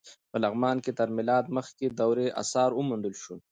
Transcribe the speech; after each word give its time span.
په 0.31 0.37
لغمان 0.43 0.77
کې 0.83 0.91
تر 0.99 1.07
میلاد 1.17 1.45
مخکې 1.57 1.85
دورې 1.99 2.27
اثار 2.41 2.69
وموندل 2.73 3.13
شول. 3.21 3.39